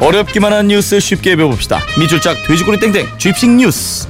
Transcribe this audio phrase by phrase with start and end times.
[0.00, 1.80] 어렵기만 한 뉴스 쉽게 배워봅시다.
[1.98, 4.06] 밑줄 쫙 돼지꼬리 땡땡 주입식 뉴스.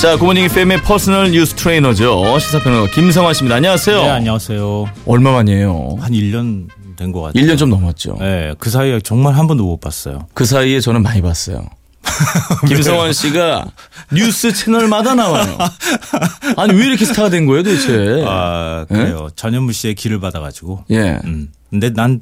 [0.00, 2.38] 자, 굿모닝 FM의 personal 뉴스 트레이너죠.
[2.38, 3.56] 시사평론가 김성환 씨입니다.
[3.56, 4.02] 안녕하세요.
[4.02, 4.86] 네, 안녕하세요.
[5.04, 5.96] 얼마 만이에요?
[6.00, 7.42] 한 1년 된 것 같아요.
[7.44, 8.16] 1년 좀 넘었죠.
[8.18, 10.26] 네, 그 사이에 정말 한 번도 못 봤어요.
[10.32, 11.66] 그 사이에 저는 많이 봤어요.
[12.68, 13.66] 김성환 씨가
[14.12, 15.58] 뉴스 채널마다 나와요.
[16.56, 18.24] 아니 왜 이렇게 스타가 된 거예요 도대체?
[18.26, 19.28] 아, 그래요.
[19.36, 20.84] 전현무 씨의 길을 받아가지고.
[20.90, 21.20] 예.
[21.24, 21.52] 음.
[21.70, 22.20] 근데 난,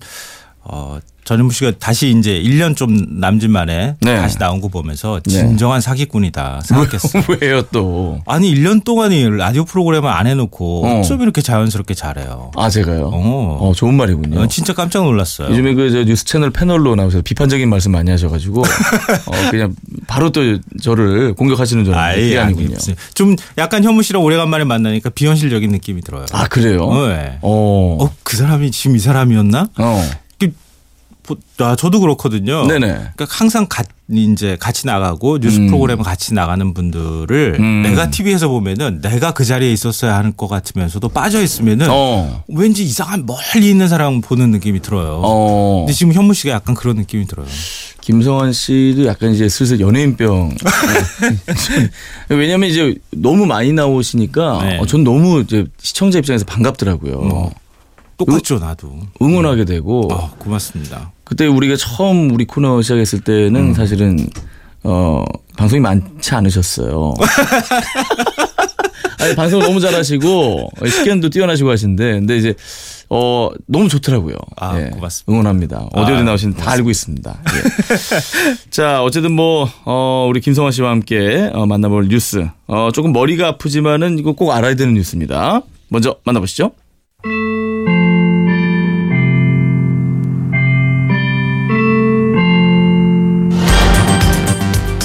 [0.68, 4.16] 어, 전현무 씨가 다시 이제 1년 좀 남짓 만에 네.
[4.16, 7.18] 다시 나온 거 보면서 진정한 사기꾼이다 생각했어.
[7.42, 8.22] 왜요 또?
[8.24, 11.00] 아니 1년 동안이 라디오 프로그램을 안 해놓고 어.
[11.00, 12.50] 어쩜 이렇게 자연스럽게 잘해요.
[12.56, 13.10] 아 제가요.
[13.12, 13.58] 어.
[13.60, 14.40] 어 좋은 말이군요.
[14.40, 15.50] 어, 진짜 깜짝 놀랐어요.
[15.50, 19.74] 요즘에 그 저 뉴스 채널 패널로 나오셔서 비판적인 말씀 많이 하셔가지고 어 그냥
[20.06, 20.40] 바로 또
[20.82, 22.78] 저를 공격하시는 줄 알았는데 그게 아니, 아니군요.
[23.12, 26.24] 좀 약간 현무 씨랑 오래간만에 만나니까 비현실적인 느낌이 들어요.
[26.32, 26.88] 아 그래요?
[27.08, 27.38] 네.
[27.42, 27.98] 어.
[28.00, 29.68] 어, 그 사람이 지금 이 사람이었나?
[29.76, 30.02] 어.
[31.58, 32.66] 아, 저도 그렇거든요.
[32.66, 32.86] 네네.
[32.86, 35.66] 그러니까 항상 가, 이제 같이 나가고 뉴스 음.
[35.66, 37.82] 프로그램 같이 나가는 분들을 음.
[37.82, 42.42] 내가 TV에서 보면은 내가 그 자리에 있었어야 할것 같으면서도 빠져 있으면은 어.
[42.48, 45.20] 왠지 이상한 멀리 있는 사람 보는 느낌이 들어요.
[45.22, 45.80] 어.
[45.80, 47.46] 근데 지금 현무 씨가 약간 그런 느낌이 들어요.
[48.00, 50.56] 김성환 씨도 약간 이제 슬슬 연예인병.
[52.30, 54.78] 왜냐면 이제 너무 많이 나오시니까 네.
[54.78, 57.14] 어, 전 너무 이제 시청자 입장에서 반갑더라고요.
[57.14, 57.50] 어.
[58.16, 58.98] 똑같죠, 나도.
[59.22, 61.12] 응원하게 되고 아, 고맙습니다.
[61.28, 64.18] 그때 우리가 처음 우리 코너 시작했을 때는 사실은
[64.82, 65.22] 어
[65.58, 67.12] 방송이 많지 않으셨어요.
[69.20, 72.54] 아니 방송 너무 잘하시고 식견도 뛰어나시고 하신데 근데 이제
[73.10, 74.36] 어 너무 좋더라고요.
[74.56, 75.30] 아, 예, 고맙습니다.
[75.30, 75.88] 응원합니다.
[75.92, 77.42] 어디 어디 아, 나오시는지 다 알고 있습니다.
[77.46, 78.64] 예.
[78.70, 84.18] 자 어쨌든 뭐 어, 우리 김성환 씨와 함께 어, 만나볼 뉴스 어, 조금 머리가 아프지만은
[84.18, 85.60] 이거 꼭 알아야 되는 뉴스입니다.
[85.90, 86.72] 먼저 만나보시죠.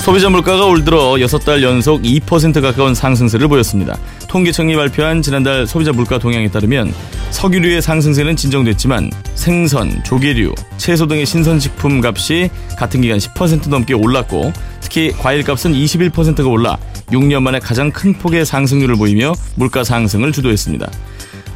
[0.03, 3.97] 소비자 물가가 올 들어 6달 연속 2% 가까운 상승세를 보였습니다.
[4.27, 6.93] 통계청이 발표한 지난달 소비자 물가 동향에 따르면
[7.31, 15.11] 석유류의 상승세는 진정됐지만 생선, 조개류, 채소 등의 신선식품 값이 같은 기간 10% 넘게 올랐고 특히
[15.11, 16.77] 과일값은 21%가 올라
[17.07, 20.91] 6년 만에 가장 큰 폭의 상승률을 보이며 물가 상승을 주도했습니다.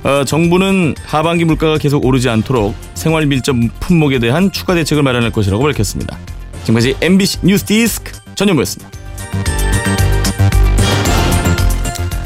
[0.05, 5.61] 어, 정부는 하반기 물가가 계속 오르지 않도록 생활 밀접 품목에 대한 추가 대책을 마련할 것이라고
[5.63, 6.17] 밝혔습니다.
[6.63, 8.96] 지금까지 MBC 뉴스 디스크 전현무였습니다.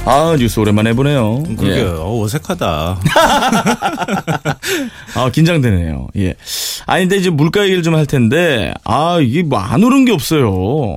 [0.03, 1.43] 아 뉴스 오랜만에 해보네요.
[1.43, 1.81] 그게 예.
[1.83, 2.99] 어, 어색하다.
[5.15, 6.07] 아 긴장되네요.
[6.17, 6.33] 예.
[6.87, 10.49] 아니 근데 이제 물가 얘기를 좀 할 텐데 아 이게 뭐 안 오른 게 없어요.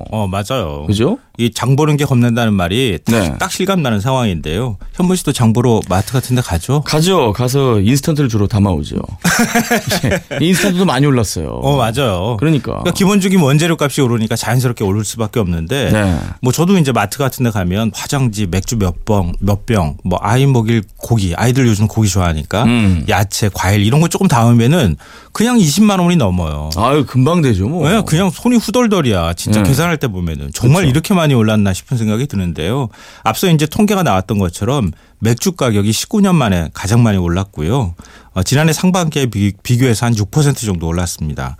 [0.09, 0.85] 어, 맞아요.
[0.87, 1.19] 그죠?
[1.37, 3.35] 이 장 보는 게 겁난다는 말이 딱- 네.
[3.37, 4.77] 딱 실감 나는 상황인데요.
[4.93, 6.81] 현무 씨도 장 보러 마트 같은 데 가죠?
[6.81, 7.33] 가죠.
[7.33, 8.95] 가서 인스턴트를 주로 담아오죠.
[10.41, 10.45] 예.
[10.45, 11.49] 인스턴트도 많이 올랐어요.
[11.49, 12.37] 어, 맞아요.
[12.39, 12.71] 그러니까.
[12.71, 16.17] 그러니까 기본적인 원재료 값이 오르니까 자연스럽게 오를 수밖에 없는데 네.
[16.41, 20.45] 뭐 저도 이제 마트 같은 데 가면 화장지 맥주 몇 병, 몇 병, 뭐 아이
[20.45, 23.05] 먹일 고기, 아이들 요즘 고기 좋아하니까 음.
[23.09, 24.95] 야채, 과일 이런 거 조금 담으면은
[25.31, 26.69] 그냥 20만 원이 넘어요.
[26.77, 27.87] 아유 금방 되죠 뭐.
[27.89, 29.33] 왜 그냥 손이 후덜덜이야.
[29.33, 29.69] 진짜 네.
[29.69, 30.91] 계산할 때 보면은 정말 그렇죠.
[30.91, 32.89] 이렇게 많이 올랐나 싶은 생각이 드는데요.
[33.23, 37.95] 앞서 이제 통계가 나왔던 것처럼 맥주 가격이 19년 만에 가장 많이 올랐고요.
[38.33, 41.57] 어, 지난해 상반기에 비, 비교해서 한 6% 정도 올랐습니다.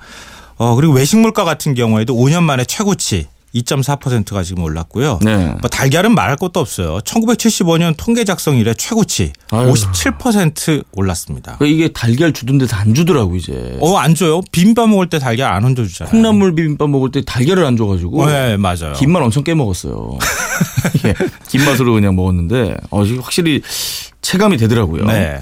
[0.58, 5.20] 어, 그리고 외식 물가 같은 경우에도 5년 만에 최고치 2.4%가 지금 올랐고요.
[5.24, 5.56] 네.
[5.62, 7.00] 뭐 달걀은 말할 것도 없어요.
[7.00, 9.72] 1975년 통계 작성 이래 최고치 아유.
[9.72, 11.56] 57% 올랐습니다.
[11.58, 13.78] 그 이게 달걀 주던 데서 안 주더라고 이제.
[13.80, 14.42] 어, 안 줘요?
[14.52, 16.12] 비빔밥 먹을 때 달걀 안 얹어 주잖아요.
[16.12, 18.94] 콩나물 비빔밥 먹을 때 달걀을 안 줘가지고 네, 맞아요.
[18.96, 20.18] 김만 엄청 깨 먹었어요.
[21.06, 21.14] 예,
[21.48, 23.62] 김 맛으로 그냥 먹었는데 어, 이게 확실히
[24.22, 25.06] 체감이 되더라고요.
[25.06, 25.40] 네.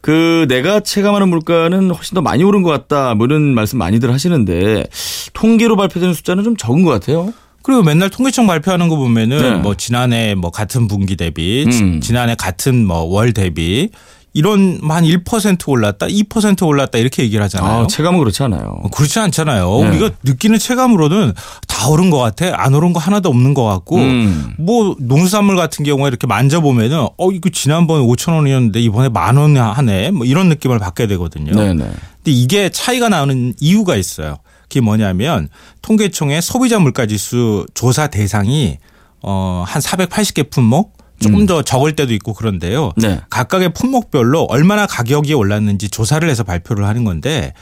[0.00, 4.86] 그 내가 체감하는 물가는 훨씬 더 많이 오른 것 같다 뭐 이런 말씀 많이들 하시는데
[5.32, 7.32] 통계로 발표되는 숫자는 좀 적은 것 같아요.
[7.68, 9.50] 그리고 맨날 통계청 발표하는 거 보면은 네.
[9.56, 11.70] 뭐 지난해 뭐 같은 분기 대비 음.
[12.00, 13.90] 지- 지난해 같은 뭐 월 대비
[14.32, 17.80] 이런 한1% 올랐다, 2% 올랐다 이렇게 얘기를 하잖아요.
[17.82, 18.78] 아, 체감은 그렇지 않아요.
[18.82, 19.68] 어, 그렇지 않잖아요.
[19.82, 19.88] 네.
[19.88, 21.32] 우리가 느끼는 체감으로는
[21.66, 22.52] 다 오른 것 같아.
[22.54, 24.54] 안 오른 거 하나도 없는 것 같고 음.
[24.58, 30.12] 뭐 농수산물 같은 경우에 이렇게 만져보면은 어 이거 지난번에 5천 원이었는데 이번에 만 원 하네.
[30.12, 31.52] 뭐 이런 느낌을 받게 되거든요.
[31.54, 31.90] 네네.
[32.28, 34.36] 근데 이게 차이가 나는 이유가 있어요.
[34.62, 35.48] 그게 뭐냐면
[35.80, 38.76] 통계청의 소비자 물가지수 조사 대상이
[39.22, 42.92] 어한 480개 품목 조금 더 적을 때도 있고 그런데요.
[42.96, 43.20] 네.
[43.30, 47.54] 각각의 품목별로 얼마나 가격이 올랐는지 조사를 해서 발표를 하는 건데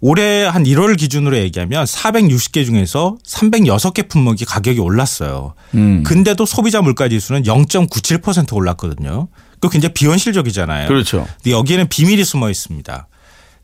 [0.00, 5.54] 올해 한 1월 기준으로 얘기하면 460개 중에서 306개 품목이 가격이 올랐어요.
[5.74, 6.04] 음.
[6.04, 9.28] 근데도 소비자 물가 지수는 0.97% 올랐거든요.
[9.60, 10.88] 그 굉장히 비현실적이잖아요.
[10.88, 11.26] 그렇죠.
[11.42, 13.08] 근데 여기에는 비밀이 숨어 있습니다.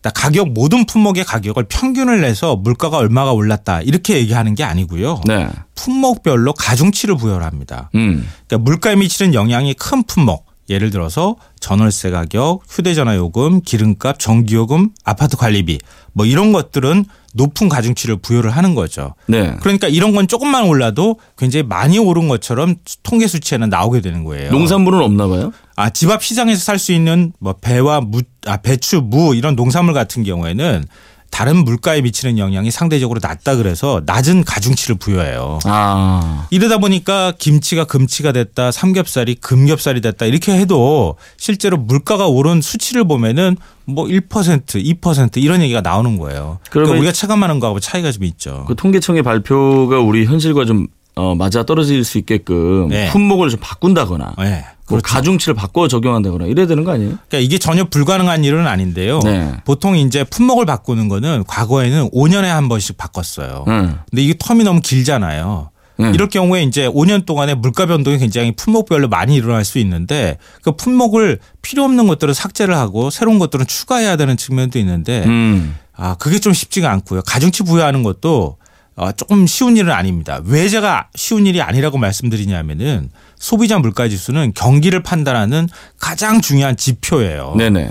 [0.03, 5.23] 가격 모든 품목의 가격을 평균을 내서 물가가 얼마가 올랐다 이렇게 얘기하는 게 아니고요.
[5.27, 5.49] 네.
[5.75, 7.91] 품목별로 가중치를 부여를 합니다.
[7.95, 8.29] 음.
[8.47, 15.37] 그러니까 물가에 미치는 영향이 큰 품목 예를 들어서 전월세 가격, 휴대전화 요금, 기름값, 전기요금, 아파트
[15.37, 15.79] 관리비
[16.13, 17.05] 뭐 이런 것들은
[17.35, 19.15] 높은 가중치를 부여를 하는 거죠.
[19.27, 19.55] 네.
[19.61, 24.51] 그러니까 이런 건 조금만 올라도 굉장히 많이 오른 것처럼 통계 수치에는 나오게 되는 거예요.
[24.51, 25.53] 농산물은 없나 봐요?
[25.79, 29.95] 아, 집 앞 시장에서 살 수 있는 뭐 배와 무, 아, 배추, 무 이런 농산물
[29.95, 30.85] 같은 경우에는
[31.31, 35.59] 다른 물가에 미치는 영향이 상대적으로 낮다 그래서 낮은 가중치를 부여해요.
[35.67, 36.47] 아.
[36.51, 43.57] 이러다 보니까 김치가 금치가 됐다, 삼겹살이 금겹살이 됐다 이렇게 해도 실제로 물가가 오른 수치를 보면은
[43.85, 46.59] 뭐 1%, 2% 이런 얘기가 나오는 거예요.
[46.71, 48.65] 그러니까 우리가 체감하는 거하고 차이가 좀 있죠.
[48.67, 50.87] 그 통계청의 발표가 우리 현실과 좀
[51.19, 53.11] 어, 맞아 떨어질 수 있게끔 네.
[53.11, 54.65] 품목을 좀 바꾼다거나 네.
[54.89, 57.19] 뭐 가중치를 바꿔 적용한다거나 이래야 되는 거 아니에요?
[57.29, 59.19] 그러니까 이게 전혀 불가능한 일은 아닌데요.
[59.25, 59.53] 네.
[59.65, 63.65] 보통 이제 품목을 바꾸는 거는 과거에는 5년에 한 번씩 바꿨어요.
[63.67, 63.99] 응.
[64.09, 65.71] 근데 이게 텀이 너무 길잖아요.
[65.99, 66.15] 음.
[66.15, 71.41] 이럴 경우에 이제 5년 동안에 물가 변동이 굉장히 품목별로 많이 일어날 수 있는데 그 품목을
[71.63, 75.75] 필요 없는 것들을 삭제를 하고 새로운 것들은 추가해야 되는 측면도 있는데 음.
[75.97, 77.23] 아 그게 좀 쉽지가 않고요.
[77.27, 78.57] 가중치 부여하는 것도
[78.99, 80.41] 어, 조금 쉬운 일은 아닙니다.
[80.45, 85.69] 왜 제가 쉬운 일이 아니라고 말씀드리냐면은 소비자 물가 지수는 경기를 판단하는
[86.01, 87.55] 가장 중요한 지표예요.
[87.57, 87.91] 네네.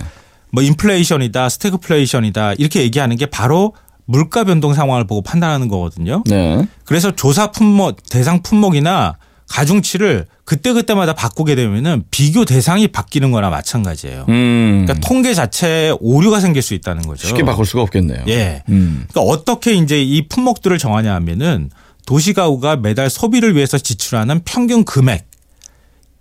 [0.52, 3.74] 뭐 인플레이션이다, 스태그플레이션이다 이렇게 얘기하는 게 바로
[4.04, 6.24] 물가 변동 상황을 보고 판단하는 거거든요.
[6.26, 6.68] 네.
[6.84, 9.16] 그래서 조사 품목 대상 품목이나
[9.50, 14.26] 가중치를 그때그때마다 바꾸게 되면은 비교 대상이 바뀌는 거나 마찬가지예요.
[14.30, 14.86] 음.
[14.86, 17.28] 그러니까 통계 자체에 오류가 생길 수 있다는 거죠.
[17.28, 18.24] 쉽게 바꿀 수가 없겠네요.
[18.28, 18.64] 예.
[18.70, 19.06] 음.
[19.10, 21.70] 그러니까 어떻게 이제 이 품목들을 정하냐 하면은
[22.06, 25.28] 도시가구가 매달 소비를 위해서 지출하는 평균 금액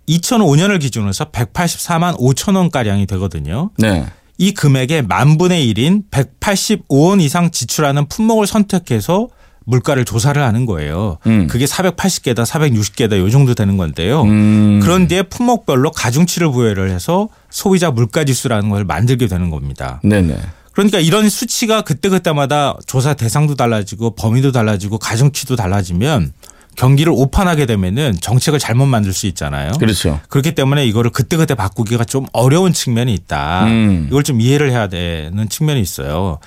[0.09, 3.71] 2005년을 기준으로 해서 184만 5천 원 가량이 되거든요.
[3.77, 4.05] 네.
[4.37, 9.29] 이 금액의 만 분의 1인 185원 이상 지출하는 품목을 선택해서
[9.67, 11.17] 물가를 조사를 하는 거예요.
[11.27, 11.47] 음.
[11.47, 14.23] 그게 480개다, 460개다 요 정도 되는 건데요.
[14.23, 14.79] 음.
[14.81, 19.99] 그런 뒤에 품목별로 가중치를 부여를 해서 소비자 물가 지수라는 걸 만들게 되는 겁니다.
[20.03, 20.37] 네네.
[20.71, 26.31] 그러니까 이런 수치가 그때그때마다 조사 대상도 달라지고 범위도 달라지고 가중치도 달라지면
[26.77, 29.71] 경기를 오판하게 되면은 정책을 잘못 만들 수 있잖아요.
[29.79, 30.21] 그렇죠.
[30.29, 33.65] 그렇기 때문에 이거를 그때그때 바꾸기가 좀 어려운 측면이 있다.
[33.65, 34.05] 음.
[34.07, 36.37] 이걸 좀 이해를 해야 되는 측면이 있어요.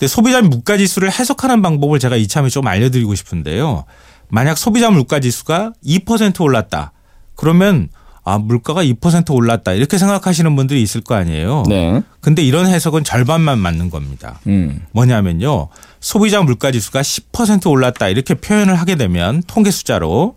[0.00, 3.84] 근데 소비자 물가 지수를 해석하는 방법을 제가 이참에 좀 알려드리고 싶은데요.
[4.30, 6.92] 만약 소비자 물가 지수가 2% 올랐다.
[7.36, 7.90] 그러면
[8.24, 11.64] 아 물가가 2% 올랐다 이렇게 생각하시는 분들이 있을 거 아니에요.
[11.68, 12.00] 네.
[12.22, 14.40] 근데 이런 해석은 절반만 맞는 겁니다.
[14.46, 14.86] 음.
[14.92, 15.68] 뭐냐면요.
[16.00, 20.36] 소비자 물가 지수가 10% 올랐다 이렇게 표현을 하게 되면 통계 숫자로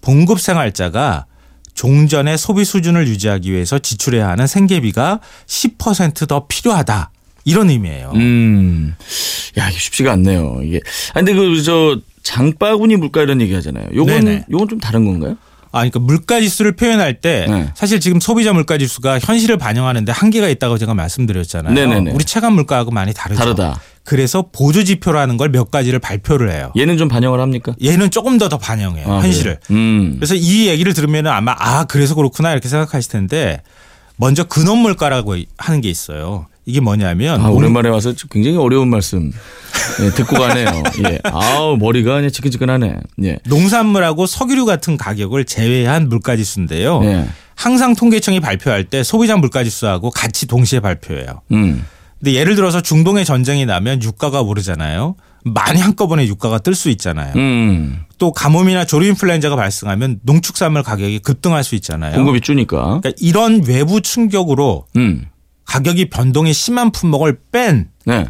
[0.00, 1.26] 봉급 생활자가
[1.74, 7.11] 종전의 소비 수준을 유지하기 위해서 지출해야 하는 생계비가 10%더 필요하다.
[7.44, 8.12] 이런 의미예요.
[8.14, 8.94] 음.
[9.58, 10.60] 야, 이게 쉽지가 않네요.
[10.64, 10.80] 이게.
[11.10, 13.86] 아, 근데 그, 저, 장바구니 물가 이런 얘기 하잖아요.
[13.94, 14.44] 요건, 네네.
[14.50, 15.36] 요건 좀 다른 건가요?
[15.74, 17.70] 아, 그러니까 물가 지수를 표현할 때 네.
[17.74, 21.72] 사실 지금 소비자 물가 지수가 현실을 반영하는데 한계가 있다고 제가 말씀드렸잖아요.
[21.72, 22.10] 네네네.
[22.12, 23.38] 우리 체감 물가하고 많이 다르죠.
[23.40, 23.80] 다르다.
[24.04, 26.72] 그래서 보조 지표라는 걸 몇 가지를 발표를 해요.
[26.76, 27.74] 얘는 좀 반영을 합니까?
[27.82, 29.10] 얘는 조금 더 더 반영해요.
[29.10, 29.60] 아, 현실을.
[29.66, 29.78] 그래요?
[29.80, 30.16] 음.
[30.16, 33.62] 그래서 이 얘기를 들으면 아마 아 그래서 그렇구나 이렇게 생각하실 텐데
[34.16, 36.46] 먼저 근원 물가라고 하는 게 있어요.
[36.64, 39.32] 이게 뭐냐면 아, 오랜만에 와서 굉장히 어려운 말씀
[40.00, 40.82] 예, 듣고 가네요.
[41.08, 41.18] 예.
[41.24, 42.96] 아우, 머리가 그냥 지끈지끈하네.
[43.24, 43.38] 예.
[43.46, 47.00] 농산물하고 석유류 같은 가격을 제외한 물가지수인데요.
[47.04, 47.26] 예.
[47.56, 51.42] 항상 통계청이 발표할 때 소비자 물가지수하고 같이 동시에 발표해요.
[51.52, 51.84] 음.
[52.18, 55.16] 근데 예를 들어서 중동의 전쟁이 나면 유가가 오르잖아요.
[55.44, 57.32] 많이 한꺼번에 유가가 뜰 수 있잖아요.
[57.34, 58.02] 음.
[58.18, 62.14] 또 가뭄이나 조류 인플루엔자가 발생하면 농축산물 가격이 급등할 수 있잖아요.
[62.14, 63.00] 공급이 주니까.
[63.00, 65.26] 그러니까 이런 외부 충격으로 음.
[65.72, 68.26] 가격이 변동이 심한 품목을 뺀 네.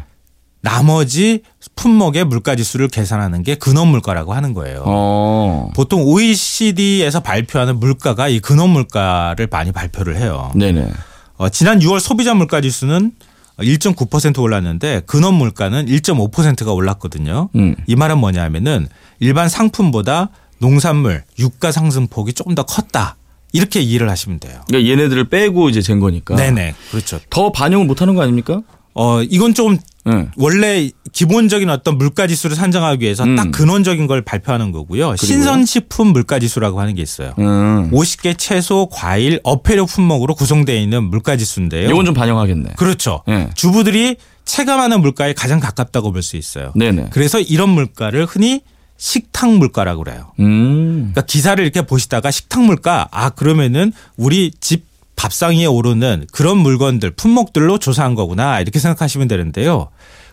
[0.61, 1.43] 나머지
[1.75, 4.85] 품목의 물가 지수를 계산하는 게 근원 물가라고 하는 거예요.
[4.87, 5.71] 어.
[5.75, 10.53] 보통 OECD에서 발표하는 물가가 이 근원 물가를 많이 발표를 해요.
[10.55, 10.89] 네네.
[11.37, 13.11] 어, 지난 6월 소비자 물가 지수는
[13.59, 17.49] 1.9% 올랐는데 근원 물가는 1.5%가 올랐거든요.
[17.57, 17.75] 음.
[17.89, 18.87] 이 말은 뭐냐면은
[19.19, 23.17] 일반 상품보다 농산물 유가 상승폭이 조금 더 컸다.
[23.53, 24.61] 이렇게 이해를 하시면 돼요.
[24.67, 26.37] 그러니까 얘네들을 빼고 이제 잰 거니까.
[26.37, 26.75] 네네.
[26.91, 27.21] 그렇죠.
[27.31, 28.63] 더 반영을 못 하는 거 아닙니까?
[28.95, 30.29] 어, 이건 좀 네.
[30.37, 33.37] 원래 기본적인 어떤 물가 지수를 산정하기 위해서 음.
[33.37, 35.17] 딱 근원적인 걸 발표하는 거고요.
[35.17, 37.33] 신선식품 물가 지수라고 하는 게 있어요.
[37.39, 37.91] 음.
[37.91, 41.89] 50개 채소, 과일, 어패류 품목으로 구성되어 있는 물가 지수인데요.
[41.89, 42.73] 이건 좀 반영하겠네.
[42.77, 43.23] 그렇죠.
[43.29, 43.49] 예.
[43.55, 46.73] 주부들이 체감하는 물가에 가장 가깝다고 볼 수 있어요.
[46.75, 47.09] 네네.
[47.13, 48.63] 그래서 이런 물가를 흔히
[49.03, 50.31] 식탁 물가라고 그래요.
[50.39, 51.11] 음.
[51.11, 54.85] 그러니까 기사를 이렇게 보시다가 식탁 물가 아 그러면은 우리 집
[55.17, 59.89] 밥상 위에 오르는 그런 물건들 품목들로 조사한 거구나 이렇게 생각하시면 되는데요.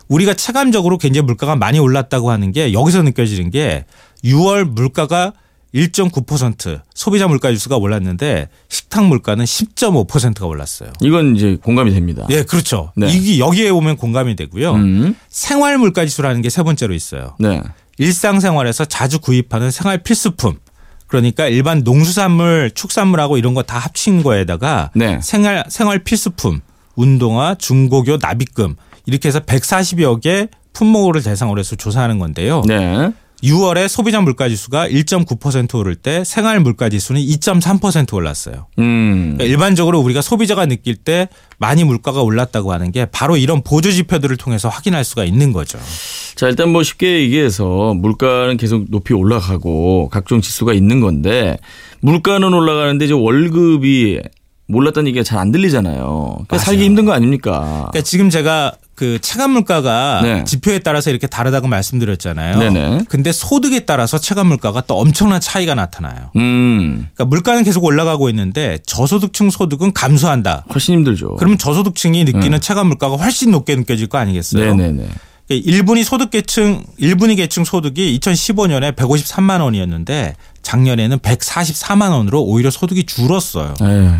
[0.06, 3.86] 우리가 체감적으로 굉장히 물가가 많이 올랐다고 하는 게 여기서 느껴지는 게
[4.24, 5.32] 6월 물가가
[5.74, 10.92] 1.9% 소비자 물가 지수가 올랐는데 식탁 물가는 10.5%가 올랐어요.
[11.00, 12.24] 이건 이제 공감이 됩니다.
[12.30, 12.92] 예, 그렇죠.
[12.96, 13.08] 네.
[13.12, 14.72] 이게 여기에 오면 공감이 되고요.
[14.74, 15.16] 음.
[15.28, 17.34] 생활 물가 지수라는 게 세 번째로 있어요.
[17.40, 17.60] 네.
[18.00, 20.58] 일상생활에서 자주 구입하는 생활 필수품.
[21.06, 25.20] 그러니까 일반 농수산물, 축산물하고 이런 거 다 합친 거에다가 네.
[25.20, 26.60] 생활 생활 필수품,
[26.96, 28.76] 운동화, 중고교, 납입금
[29.06, 32.62] 이렇게 해서 140여 개 품목을 대상으로 해서 조사하는 건데요.
[32.66, 33.12] 네.
[33.42, 38.66] 6월에 소비자 물가 지수가 1.9% 오를 때 생활 물가 지수는 2.3% 올랐어요.
[38.78, 39.34] 음.
[39.36, 41.28] 그러니까 일반적으로 우리가 소비자가 느낄 때
[41.58, 45.78] 많이 물가가 올랐다고 하는 게 바로 이런 보조 지표들을 통해서 확인할 수가 있는 거죠.
[46.34, 51.58] 자, 일단 뭐 쉽게 얘기해서 물가는 계속 높이 올라가고 각종 지수가 있는 건데
[52.00, 54.20] 물가는 올라가는데 이제 월급이
[54.70, 56.04] 몰랐다는 얘기가 잘 안 들리잖아요.
[56.46, 56.58] 그러니까.
[56.58, 57.88] 살기 힘든 거 아닙니까?
[57.90, 60.44] 그러니까 지금 제가 그 체감 물가가 네.
[60.44, 62.58] 지표에 따라서 이렇게 다르다고 말씀드렸잖아요.
[62.58, 63.04] 네네.
[63.08, 66.30] 근데 소득에 따라서 체감 물가가 또 엄청난 차이가 나타나요.
[66.36, 67.08] 음.
[67.14, 70.66] 그러니까 물가는 계속 올라가고 있는데 저소득층 소득은 감소한다.
[70.74, 71.36] 훨씬 힘들죠.
[71.36, 74.72] 그러면 저소득층이 느끼는 체감 물가가 훨씬 높게 느껴질 거 아니겠어요?
[74.72, 74.76] 음.
[74.76, 75.08] 네네네.
[75.48, 83.04] 그러니까 1분위 소득 계층 1분위 계층 소득이 2015년에 153만 원이었는데 작년에는 144만 원으로 오히려 소득이
[83.04, 83.74] 줄었어요.
[83.80, 84.10] 에휴,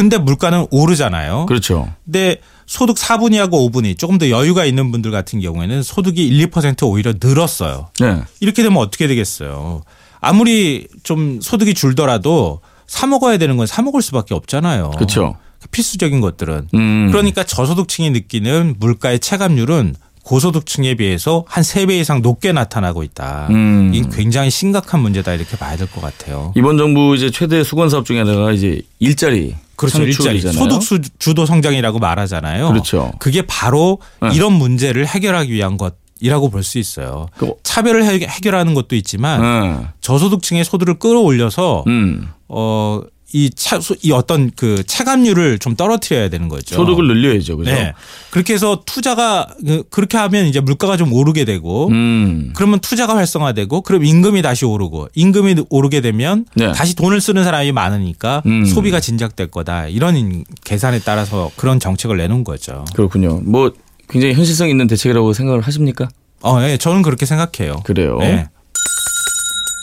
[0.00, 1.44] 근데 물가는 오르잖아요.
[1.46, 1.92] 그렇죠.
[2.06, 7.12] 근데 소득 4분위하고 5분위 조금 더 여유가 있는 분들 같은 경우에는 소득이 1, 2% 오히려
[7.22, 7.88] 늘었어요.
[8.00, 8.22] 네.
[8.40, 9.82] 이렇게 되면 어떻게 되겠어요?
[10.20, 14.92] 아무리 좀 소득이 줄더라도 사 먹어야 되는 건 사 먹을 수밖에 없잖아요.
[14.92, 15.36] 그렇죠.
[15.70, 16.68] 필수적인 것들은.
[16.74, 17.08] 음.
[17.10, 23.48] 그러니까 저소득층이 느끼는 물가의 체감률은 고소득층에 비해서 한 세 배 이상 높게 나타나고 있다.
[23.50, 23.90] 음.
[23.94, 26.52] 이건 굉장히 심각한 문제다 이렇게 봐야 될 것 같아요.
[26.56, 30.02] 이번 정부 이제 최대 수건 사업 중에 하나가 이제 일자리 그렇죠.
[30.02, 30.40] 일자리.
[30.52, 32.68] 소득 수- 주도 성장이라고 말하잖아요.
[32.68, 33.12] 그렇죠.
[33.18, 34.30] 그게 바로 네.
[34.34, 37.28] 이런 문제를 해결하기 위한 것 이라고 볼 수 있어요.
[37.38, 39.86] 그- 차별을 해- 해결하는 것도 있지만 네.
[40.02, 42.28] 저소득층의 소득을 끌어올려서 음.
[42.48, 43.00] 어,
[43.32, 46.74] 이, 차, 소- 이 어떤 그 체감률을 좀 떨어뜨려야 되는 거죠.
[46.74, 47.56] 소득을 늘려야죠.
[47.58, 47.70] 그죠?
[47.70, 47.92] 네.
[48.30, 52.52] 그렇게 해서 투자가 그- 그렇게 하면 이제 물가가 좀 오르게 되고 음.
[52.56, 56.72] 그러면 투자가 활성화되고 그럼 임금이 다시 오르고 임금이 오르게 되면 네.
[56.72, 58.64] 다시 돈을 쓰는 사람이 많으니까 음.
[58.64, 59.86] 소비가 진작될 거다.
[59.86, 62.84] 이런 계산에 따라서 그런 정책을 내놓은 거죠.
[62.94, 63.40] 그렇군요.
[63.44, 63.72] 뭐
[64.08, 66.08] 굉장히 현실성 있는 대책이라고 생각을 하십니까?
[66.42, 67.76] 어, 예, 저는 그렇게 생각해요.
[67.84, 68.16] 그래요.
[68.18, 68.48] 네.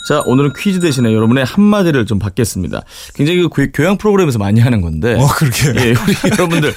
[0.08, 2.80] 자, 오늘은 퀴즈 대신에 여러분의 한마디를 좀 받겠습니다.
[3.14, 5.12] 굉장히 그 교- 교양 프로그램에서 많이 하는 건데.
[5.12, 5.74] 어, 그러게요.
[5.84, 6.74] 예, 우리 여러분들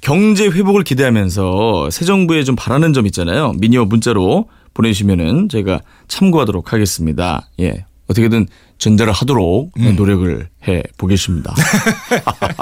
[0.00, 3.52] 경제 회복을 기대하면서 새 정부에 좀 바라는 점 있잖아요.
[3.58, 7.50] 미니나 문자로 보내주시면은 저희가 참고하도록 하겠습니다.
[7.60, 7.84] 예.
[8.06, 8.46] 어떻게든
[8.78, 9.94] 전달을 하도록 음.
[9.96, 11.54] 노력을 해 보겠습니다.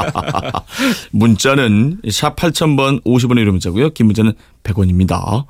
[1.12, 3.90] 문자는 샵 8000번 50원의 유료 문자고요.
[3.90, 4.32] 긴 문자는
[4.64, 5.44] 100원입니다.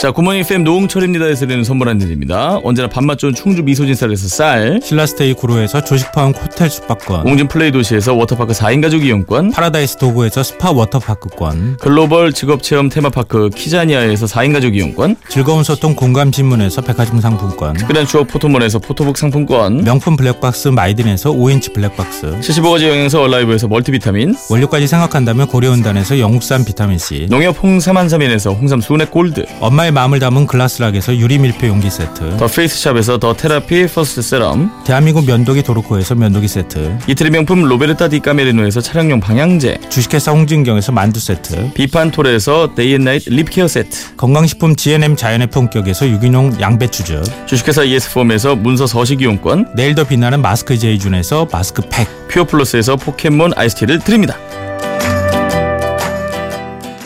[0.00, 2.58] 자, 굿모닝 FM 노홍철입니다에서 드리는 선물 안내드립니다.
[2.64, 7.70] 언제나 밥맛 좋은 충주 미소진 쌀에서 쌀, 신라스테이 구로에서 조식 포함 호텔 숙박권, 웅진 플레이
[7.70, 14.74] 도시에서 워터파크 4인 가족 이용권, 파라다이스 도고에서 스파 워터파크권, 글로벌 직업체험 테마파크 키자니아에서 4인 가족
[14.74, 21.30] 이용권, 즐거운 소통 공감 신문에서 백화점 상품권, 특별한 추억 포토몬에서 포토북 상품권, 명품 블랙박스 마이딘에서
[21.30, 28.80] 5인치 블랙박스, 75가지 영양소 얼라이브에서 멀티비타민, 원료까지 생각한다면 고려은단에서 영국산 비타민C, 농협 홍삼 한삼인에서 홍삼
[28.80, 34.22] 순액 골드, 엄마의 마음을 담은 글라스락에서 유리 밀폐 용기 세트, 더 페이스샵에서 더 테라피 퍼스트
[34.22, 40.92] 세럼, 대한민국 면도기 도르코에서 면도기 세트, 이태리 명품 로베르타 디 까메리노에서 차량용 방향제, 주식회사 홍진경에서
[40.92, 48.86] 만두 세트, 비판톨에서 데이앤나이트 립케어 세트, 건강식품 GNM 자연의 품격에서 유기농 양배추즙, 주식회사 예스폼에서 문서
[48.86, 54.36] 서식 이용권, 내일 더 빛나는 마스크 제이준에서 마스크팩, 퓨어플러스에서 포켓몬 아이스티를 드립니다.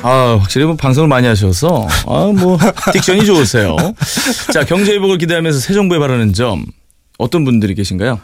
[0.06, 3.74] 아, 확실히 뭐 방송을 많이 하셔서, 아, 뭐, 딕션이 좋으세요.
[4.52, 6.66] 자, 경제 회복을 기대하면서 새 정부에 바라는 점,
[7.16, 8.20] 어떤 분들이 계신가요?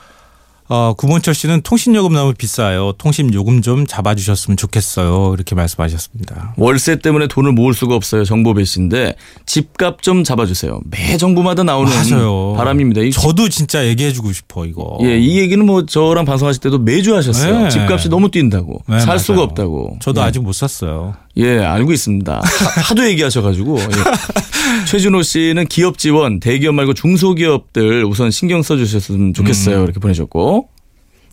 [0.73, 2.93] 어, 구본철 씨는 통신요금 너무 비싸요.
[2.97, 5.33] 통신 요금 좀 잡아주셨으면 좋겠어요.
[5.35, 6.55] 이렇게 말씀하셨습니다.
[6.59, 8.25] 월세 때문에 돈을 모을 수가 없어요.
[8.25, 10.81] 정보 배신데, 집값 좀 잡아주세요.
[10.85, 12.55] 매 정부마다 나오는 맞아요.
[12.57, 13.01] 바람입니다.
[13.01, 14.97] 이 저도 진짜 얘기해주고 싶어 이거.
[15.03, 17.63] 예, 이 얘기는 뭐 저랑 방송하실 때도 매주 하셨어요.
[17.63, 17.69] 네.
[17.69, 18.81] 집값이 너무 뛴다고.
[18.87, 19.45] 네, 살 수가 맞아요.
[19.47, 19.97] 없다고.
[20.01, 20.25] 저도 예.
[20.27, 21.17] 아직 못 샀어요.
[21.37, 22.33] 예, 알고 있습니다.
[22.43, 23.79] 하- 하도 얘기하셔가지고.
[23.81, 23.87] 예.
[24.87, 29.79] 최준호 씨는 기업 지원, 대기업 말고 중소기업들 우선 신경 써주셨으면 좋겠어요.
[29.79, 29.85] 음.
[29.85, 30.69] 이렇게 보내셨고.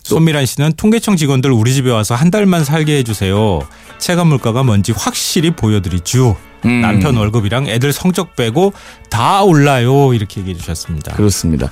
[0.04, 3.60] 손미란 씨는 통계청 직원들 우리 집에 와서 한 달만 살게 해주세요.
[3.98, 6.38] 체감 물가가 뭔지 확실히 보여드리죠.
[6.66, 6.82] 음.
[6.82, 8.72] 남편 월급이랑 애들 성적 빼고
[9.10, 10.13] 다 올라요.
[10.13, 11.13] 이렇게 얘기해 주셨습니다.
[11.16, 11.70] 그렇습니다.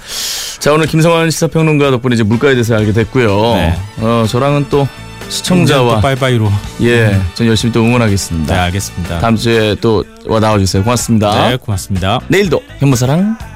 [0.60, 3.28] 자 오늘 김성환 시사평론가 덕분에 이제 물가에 대해서 알게 됐고요.
[3.56, 3.78] 네.
[4.00, 4.86] 어 저랑은 또
[5.30, 6.52] 시청자와 빠이빠이로.
[6.82, 8.54] 예, 전 열심히 또 응원하겠습니다.
[8.54, 9.20] 네, 알겠습니다.
[9.20, 10.84] 다음 주에 또와 나와주세요.
[10.84, 11.50] 고맙습니다.
[11.50, 12.20] 네, 고맙습니다.
[12.28, 13.55] 내일도 현무사랑